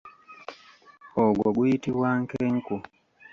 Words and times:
Ogwo 1.23 1.47
guyitibwa 1.55 2.09
nkenku. 2.21 2.75